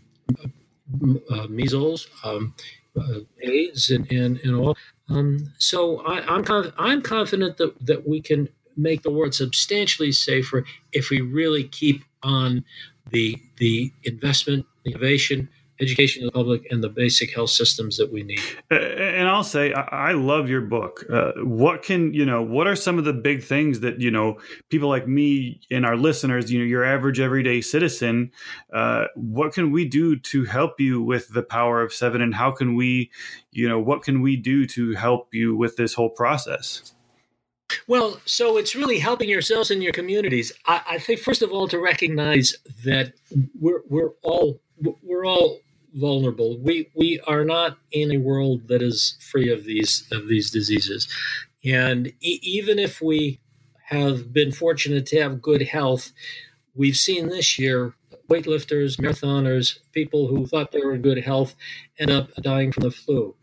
[1.31, 2.55] uh, measles, um,
[2.99, 4.77] uh, AIDS, and, and, and all.
[5.09, 10.13] Um, so I, am conf- I'm confident that, that we can make the world substantially
[10.13, 12.65] safer if we really keep on
[13.11, 15.49] the the investment, innovation,
[15.81, 18.41] education of the public, and the basic health systems that we need.
[18.71, 21.05] And I'll say, I love your book.
[21.11, 22.43] Uh, what can you know?
[22.43, 25.97] What are some of the big things that you know people like me and our
[25.97, 28.31] listeners, you know, your average everyday citizen,
[28.73, 32.51] uh, what can we do to help you with the power of seven, and how
[32.51, 33.11] can we,
[33.53, 36.95] you know, what can we do to help you with this whole process?
[37.87, 40.53] Well, so it's really helping yourselves and your communities.
[40.67, 42.55] I, I, think first of all to recognize
[42.85, 43.13] that
[43.61, 44.61] we're we're all
[45.03, 45.61] we're all
[45.95, 46.59] vulnerable.
[46.61, 51.09] We we are not in a world that is free of these of these diseases,
[51.65, 53.41] and e- even if we
[53.87, 56.13] have been fortunate to have good health,
[56.75, 57.95] we've seen this year
[58.29, 61.57] weightlifters, marathoners, people who thought they were in good health
[61.99, 63.35] end up dying from the flu.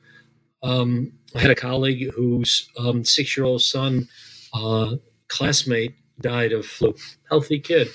[0.64, 4.08] Um, I had a colleague whose um, six year old son,
[4.54, 4.96] uh,
[5.28, 6.96] classmate, died of flu.
[7.30, 7.90] Healthy kid.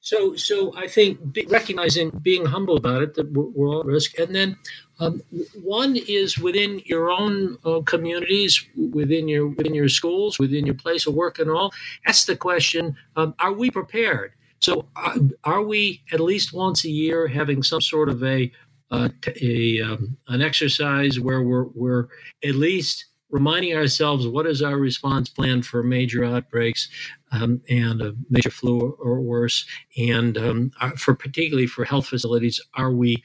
[0.00, 3.86] So, so I think be, recognizing, being humble about it, that we're, we're all at
[3.86, 4.56] risk, and then
[4.98, 5.20] um,
[5.62, 11.06] one is within your own uh, communities, within your within your schools, within your place
[11.06, 11.72] of work, and all.
[12.06, 14.32] Ask the question: um, Are we prepared?
[14.60, 18.50] So, uh, are we at least once a year having some sort of a,
[18.90, 19.08] uh,
[19.40, 22.08] a um, an exercise where we're we're
[22.42, 26.88] at least reminding ourselves what is our response plan for major outbreaks
[27.32, 29.66] um, and a major flu or worse,
[29.96, 33.22] and um, for particularly for health facilities, are we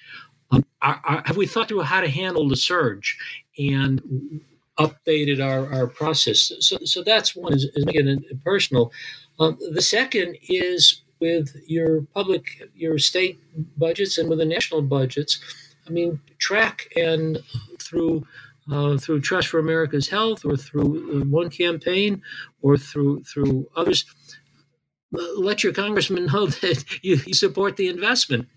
[0.51, 3.17] um, are, are, have we thought through how to handle the surge
[3.57, 4.01] and
[4.77, 6.51] updated our, our process?
[6.59, 8.91] So, so that's one is, is making it personal.
[9.39, 13.39] Um, the second is with your public, your state
[13.77, 15.39] budgets and with the national budgets.
[15.87, 17.39] I mean, track and
[17.79, 18.27] through
[18.71, 22.21] uh, through Trust for America's Health or through uh, one campaign
[22.61, 24.05] or through through others.
[25.11, 28.47] Let your congressman know that you, you support the investment.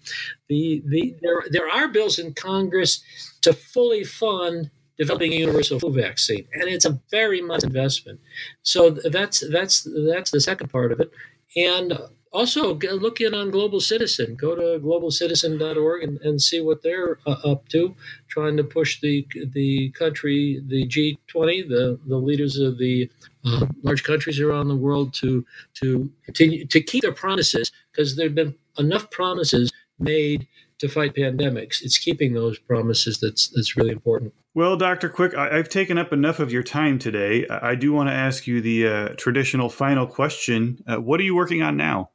[0.49, 3.03] The, the, there, there are bills in Congress
[3.43, 8.21] to fully fund developing a universal flu vaccine, and it's a very much investment.
[8.63, 11.11] So that's that's that's the second part of it,
[11.57, 11.97] and
[12.33, 14.35] also look in on Global Citizen.
[14.35, 17.95] Go to globalcitizen.org and, and see what they're uh, up to,
[18.29, 23.11] trying to push the the country, the G20, the the leaders of the
[23.45, 28.35] uh, large countries around the world to to continue to keep their promises because there've
[28.35, 30.47] been enough promises made
[30.79, 31.83] to fight pandemics.
[31.83, 34.33] It's keeping those promises that's that's really important.
[34.55, 35.09] Well, Dr.
[35.09, 37.47] Quick, I, have taken up enough of your time today.
[37.49, 40.83] I do want to ask you the uh, traditional final question.
[40.87, 42.11] Uh, what are you working on now?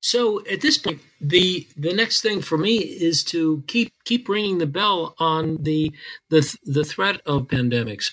[0.00, 4.58] So at this point, the the next thing for me is to keep keep ringing
[4.58, 5.92] the bell on the
[6.30, 8.12] the the threat of pandemics.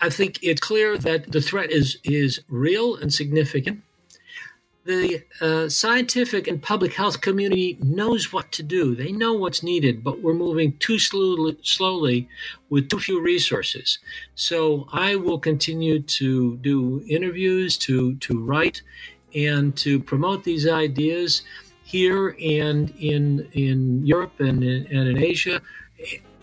[0.00, 3.82] I think it's clear that the threat is is real and significant.
[4.84, 8.94] The uh, scientific and public health community knows what to do.
[8.94, 12.28] They know what's needed, but we're moving too slowly, slowly
[12.68, 13.98] with too few resources.
[14.34, 18.82] So I will continue to do interviews, to to write,
[19.34, 21.42] and to promote these ideas
[21.84, 25.60] here and in in Europe and in, and in Asia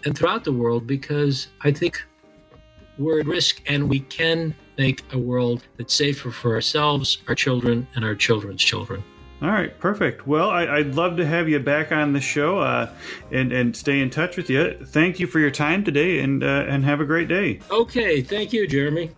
[0.05, 2.03] and throughout the world because I think
[2.97, 7.87] we're at risk and we can make a world that's safer for ourselves, our children,
[7.95, 9.03] and our children's children.
[9.41, 10.27] All right, perfect.
[10.27, 12.91] Well, I, would love to have you back on the show uh,
[13.31, 14.77] and and stay in touch with you.
[14.85, 17.59] Thank you for your time today, and uh, and have a great day.
[17.71, 19.09] Okay, thank you, Jeremy.